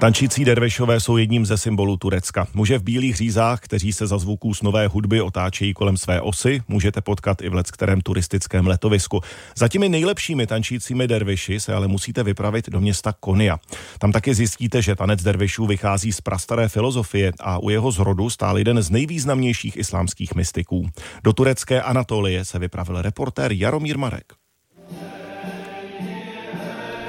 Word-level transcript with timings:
Tančící 0.00 0.44
dervišové 0.44 1.00
jsou 1.00 1.16
jedním 1.16 1.46
ze 1.46 1.58
symbolů 1.58 1.96
Turecka. 1.96 2.46
Muže 2.54 2.78
v 2.78 2.82
bílých 2.82 3.16
řízách, 3.16 3.60
kteří 3.60 3.92
se 3.92 4.06
za 4.06 4.18
zvuků 4.18 4.54
snové 4.54 4.86
hudby 4.86 5.20
otáčejí 5.20 5.74
kolem 5.74 5.96
své 5.96 6.20
osy, 6.20 6.62
můžete 6.68 7.00
potkat 7.00 7.42
i 7.42 7.48
v 7.48 7.62
kterém 7.62 8.00
turistickém 8.00 8.66
letovisku. 8.66 9.20
Za 9.56 9.68
těmi 9.68 9.88
nejlepšími 9.88 10.46
tančícími 10.46 11.08
derviši 11.08 11.60
se 11.60 11.74
ale 11.74 11.88
musíte 11.88 12.22
vypravit 12.22 12.68
do 12.68 12.80
města 12.80 13.14
Konia. 13.20 13.58
Tam 13.98 14.12
taky 14.12 14.34
zjistíte, 14.34 14.82
že 14.82 14.96
tanec 14.96 15.22
dervišů 15.22 15.66
vychází 15.66 16.12
z 16.12 16.20
prastaré 16.20 16.68
filozofie 16.68 17.32
a 17.40 17.58
u 17.58 17.70
jeho 17.70 17.90
zrodu 17.90 18.30
stál 18.30 18.58
jeden 18.58 18.82
z 18.82 18.90
nejvýznamnějších 18.90 19.76
islámských 19.76 20.34
mystiků. 20.34 20.88
Do 21.24 21.32
turecké 21.32 21.82
Anatolie 21.82 22.44
se 22.44 22.58
vypravil 22.58 23.02
reportér 23.02 23.52
Jaromír 23.52 23.98
Marek. 23.98 24.39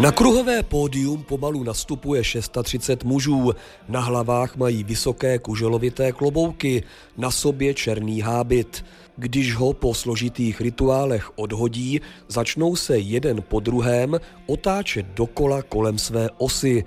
Na 0.01 0.11
kruhové 0.11 0.63
pódium 0.63 1.23
pomalu 1.23 1.63
nastupuje 1.63 2.23
630 2.23 3.03
mužů. 3.03 3.53
Na 3.89 3.99
hlavách 3.99 4.55
mají 4.55 4.83
vysoké 4.83 5.39
kuželovité 5.39 6.11
klobouky, 6.11 6.83
na 7.17 7.31
sobě 7.31 7.73
černý 7.73 8.21
hábit. 8.21 8.85
Když 9.17 9.55
ho 9.55 9.73
po 9.73 9.93
složitých 9.93 10.61
rituálech 10.61 11.31
odhodí, 11.35 12.01
začnou 12.27 12.75
se 12.75 12.99
jeden 12.99 13.41
po 13.41 13.59
druhém 13.59 14.19
otáčet 14.45 15.05
dokola 15.05 15.61
kolem 15.61 15.97
své 15.97 16.29
osy. 16.37 16.83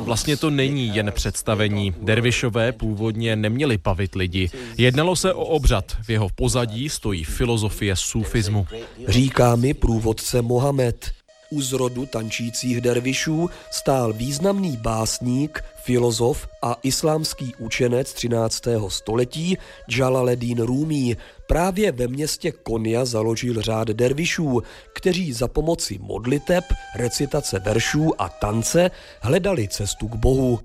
Vlastně 0.00 0.36
to 0.36 0.50
není 0.50 0.96
jen 0.96 1.12
představení. 1.12 1.94
Dervišové 2.02 2.72
původně 2.72 3.36
neměli 3.36 3.78
bavit 3.78 4.14
lidi. 4.14 4.50
Jednalo 4.78 5.16
se 5.16 5.34
o 5.34 5.44
obřad. 5.44 5.84
V 6.02 6.10
jeho 6.10 6.28
pozadí 6.34 6.88
stojí 6.88 7.24
filozofie 7.24 7.96
sufismu. 7.96 8.66
Říká 9.08 9.56
mi 9.56 9.74
průvodce 9.74 10.42
Mohamed. 10.42 11.12
U 11.52 11.62
zrodu 11.62 12.06
tančících 12.06 12.80
dervišů 12.80 13.50
stál 13.70 14.12
významný 14.12 14.76
básník, 14.76 15.64
filozof 15.84 16.48
a 16.62 16.76
islámský 16.82 17.54
učenec 17.58 18.12
13. 18.12 18.62
století 18.88 19.58
Jalaledin 19.88 20.58
Rumi, 20.58 21.16
Právě 21.46 21.92
ve 21.92 22.08
městě 22.08 22.52
Konia 22.52 23.04
založil 23.04 23.62
řád 23.62 23.88
dervišů, 23.88 24.62
kteří 24.94 25.32
za 25.32 25.48
pomoci 25.48 25.98
modliteb, 26.02 26.64
recitace 26.96 27.58
veršů 27.58 28.10
a 28.18 28.28
tance 28.28 28.90
hledali 29.20 29.68
cestu 29.68 30.08
k 30.08 30.14
Bohu. 30.14 30.60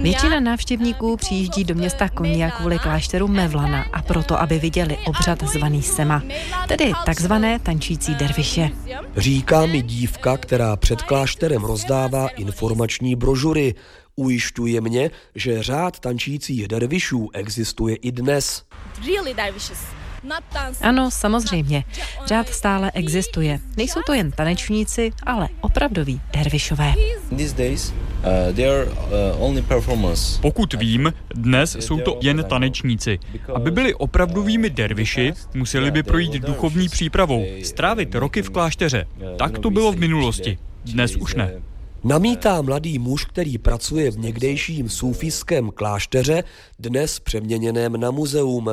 Většina 0.00 0.40
návštěvníků 0.40 1.16
přijíždí 1.16 1.64
do 1.64 1.74
města 1.74 2.08
Konia 2.08 2.50
kvůli 2.50 2.78
klášteru 2.78 3.28
Mevlana 3.28 3.84
a 3.92 4.02
proto, 4.02 4.40
aby 4.40 4.58
viděli 4.58 4.98
obřad 5.06 5.42
zvaný 5.42 5.82
Sema, 5.82 6.22
tedy 6.68 6.92
takzvané 7.06 7.58
tančící 7.58 8.14
derviše. 8.14 8.70
Říká 9.16 9.66
mi 9.66 9.82
dívka, 9.82 10.36
která 10.36 10.76
před 10.76 11.02
klášterem 11.02 11.64
rozdává 11.64 12.28
informační 12.28 13.16
brožury. 13.16 13.74
Ujišťuje 14.16 14.80
mě, 14.80 15.10
že 15.34 15.62
řád 15.62 16.00
tančících 16.00 16.68
dervišů 16.68 17.30
existuje 17.34 17.96
i 17.96 18.12
dnes. 18.12 18.64
Ano, 20.82 21.10
samozřejmě. 21.10 21.84
Řád 22.26 22.48
stále 22.48 22.90
existuje. 22.94 23.60
Nejsou 23.76 24.00
to 24.06 24.12
jen 24.12 24.30
tanečníci, 24.30 25.10
ale 25.22 25.48
opravdoví 25.60 26.20
dervišové. 26.32 26.94
Uh, 28.22 29.44
uh, 29.44 30.12
Pokud 30.40 30.74
vím, 30.74 31.12
dnes 31.34 31.76
jsou 31.80 32.00
to 32.00 32.18
jen 32.22 32.44
tanečníci. 32.48 33.18
Aby 33.54 33.70
byli 33.70 33.94
opravdovými 33.94 34.70
derviši, 34.70 35.32
museli 35.54 35.90
by 35.90 36.02
projít 36.02 36.32
duchovní 36.32 36.88
přípravou, 36.88 37.44
strávit 37.62 38.14
roky 38.14 38.42
v 38.42 38.50
klášteře. 38.50 39.06
Tak 39.38 39.58
to 39.58 39.70
bylo 39.70 39.92
v 39.92 39.96
minulosti. 39.96 40.58
Dnes 40.84 41.16
už 41.16 41.34
ne. 41.34 41.62
Namítá 42.04 42.62
mladý 42.62 42.98
muž, 42.98 43.24
který 43.24 43.58
pracuje 43.58 44.10
v 44.10 44.18
někdejším 44.18 44.88
sufijském 44.88 45.70
klášteře, 45.70 46.44
dnes 46.78 47.18
přeměněném 47.18 48.00
na 48.00 48.10
muzeum. 48.10 48.70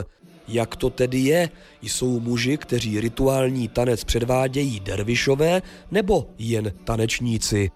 Jak 0.49 0.75
to 0.75 0.89
tedy 0.89 1.19
je? 1.19 1.49
Jsou 1.81 2.19
muži, 2.19 2.57
kteří 2.57 2.99
rituální 2.99 3.67
tanec 3.67 4.03
předvádějí 4.03 4.79
dervišové 4.79 5.61
nebo 5.91 6.29
jen 6.37 6.71
tanečníci? 6.83 7.71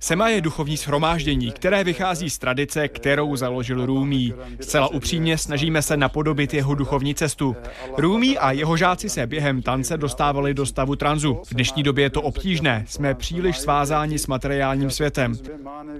Sema 0.00 0.28
je 0.28 0.40
duchovní 0.40 0.76
shromáždění, 0.76 1.50
které 1.50 1.84
vychází 1.84 2.30
z 2.30 2.38
tradice, 2.38 2.88
kterou 2.88 3.36
založil 3.36 3.86
Rumi. 3.86 4.32
Zcela 4.60 4.88
upřímně 4.88 5.38
snažíme 5.38 5.82
se 5.82 5.96
napodobit 5.96 6.54
jeho 6.54 6.74
duchovní 6.74 7.14
cestu. 7.14 7.56
Rumi 7.98 8.38
a 8.38 8.52
jeho 8.52 8.76
žáci 8.76 9.08
se 9.08 9.26
během 9.26 9.62
tance 9.62 9.96
dostávali 9.96 10.54
do 10.54 10.66
stavu 10.66 10.96
tranzu. 10.96 11.40
V 11.46 11.54
dnešní 11.54 11.82
době 11.82 12.04
je 12.04 12.10
to 12.10 12.22
obtížné, 12.22 12.84
jsme 12.88 13.14
příliš 13.14 13.58
svázáni 13.58 14.18
s 14.18 14.26
materiálním 14.26 14.90
světem. 14.90 15.34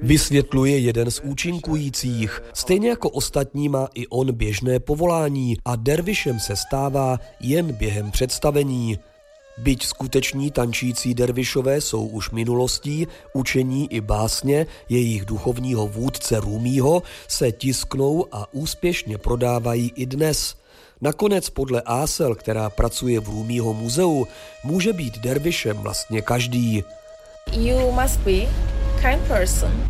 Vysvětluje 0.02 0.78
jeden 0.78 1.10
z 1.10 1.20
účinkujících. 1.20 2.42
Stejně 2.52 2.88
jako 2.88 3.10
ostatní 3.10 3.68
má 3.68 3.88
i 3.94 4.06
on 4.06 4.32
běžné 4.32 4.75
povolání 4.80 5.56
a 5.64 5.76
dervišem 5.76 6.40
se 6.40 6.56
stává 6.56 7.20
jen 7.40 7.72
během 7.72 8.10
představení. 8.10 8.98
Byť 9.58 9.84
skuteční 9.84 10.50
tančící 10.50 11.14
dervišové 11.14 11.80
jsou 11.80 12.06
už 12.06 12.30
minulostí, 12.30 13.06
učení 13.32 13.92
i 13.92 14.00
básně 14.00 14.66
jejich 14.88 15.24
duchovního 15.24 15.86
vůdce 15.86 16.40
Rumího 16.40 17.02
se 17.28 17.52
tisknou 17.52 18.26
a 18.32 18.54
úspěšně 18.54 19.18
prodávají 19.18 19.92
i 19.96 20.06
dnes. 20.06 20.56
Nakonec 21.00 21.50
podle 21.50 21.82
Ásel, 21.82 22.34
která 22.34 22.70
pracuje 22.70 23.20
v 23.20 23.28
Rumího 23.28 23.74
muzeu, 23.74 24.26
může 24.64 24.92
být 24.92 25.18
dervišem 25.18 25.76
vlastně 25.76 26.22
každý. 26.22 26.84
You 27.52 27.92
must 27.92 28.20
be 28.20 28.48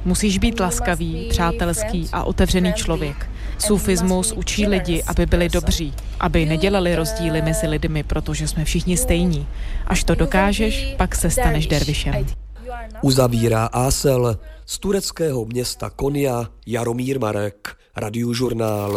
Musíš 0.05 0.39
být 0.39 0.61
laskavý, 0.61 1.27
přátelský 1.31 2.09
a 2.13 2.25
otevřený 2.25 2.73
člověk. 2.73 3.31
Sufismus 3.59 4.33
učí 4.33 4.67
lidi, 4.67 5.03
aby 5.06 5.27
byli 5.27 5.49
dobří, 5.49 5.94
aby 6.21 6.47
nedělali 6.47 6.97
rozdíly 6.97 7.43
mezi 7.43 7.67
lidmi, 7.67 8.03
protože 8.03 8.49
jsme 8.49 8.65
všichni 8.65 8.97
stejní. 8.97 9.47
Až 9.87 10.05
to 10.05 10.15
dokážeš, 10.15 10.94
pak 10.97 11.15
se 11.15 11.31
staneš 11.31 11.66
dervišem. 11.66 12.27
Uzavírá 13.03 13.66
Ásel 13.66 14.39
z 14.66 14.78
tureckého 14.78 15.45
města 15.45 15.91
Konia 15.91 16.47
Jaromír 16.66 17.21
Marek, 17.21 17.77
radiožurnál. 17.97 18.93